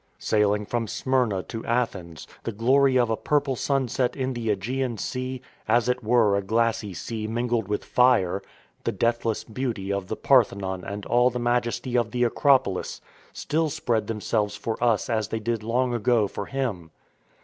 Sailing 0.17 0.65
from 0.65 0.87
Smyrna 0.87 1.43
to 1.43 1.63
Athens, 1.63 2.25
the 2.43 2.51
glory 2.51 2.97
of 2.97 3.11
a 3.11 3.15
purple 3.15 3.55
sunset 3.55 4.15
in 4.15 4.33
the 4.33 4.47
^gean 4.55 4.99
Sea— 4.99 5.43
"as 5.67 5.87
it 5.87 6.03
were 6.03 6.35
a 6.35 6.41
glassy 6.41 6.91
sea 6.91 7.27
mingled 7.27 7.67
with 7.67 7.85
fire"— 7.85 8.41
the 8.83 8.91
deathless 8.91 9.43
beauty 9.43 9.93
of 9.93 10.07
the 10.07 10.15
Parthenon 10.15 10.83
and 10.83 11.05
all 11.05 11.29
the 11.29 11.37
majesty 11.37 11.95
of 11.95 12.09
the 12.09 12.23
Acropolis, 12.23 12.99
still 13.31 13.69
spread 13.69 14.07
themselves 14.07 14.55
for 14.55 14.83
us 14.83 15.07
as 15.07 15.27
they 15.27 15.39
did 15.39 15.61
long 15.61 15.93
ago 15.93 16.27
for 16.27 16.47
him. 16.47 16.89